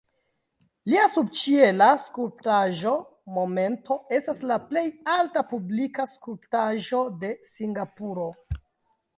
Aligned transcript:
Lia 0.91 1.01
subĉiela 1.09 1.89
skulptaĵo 2.05 2.93
"Momento" 3.35 3.99
estas 4.21 4.41
la 4.53 4.57
plej 4.71 4.85
alta 5.17 5.47
publika 5.53 6.07
skulptaĵo 6.15 7.07
de 7.27 7.33
Singapuro. 7.53 8.31